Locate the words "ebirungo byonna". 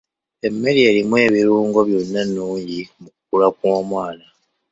1.25-2.21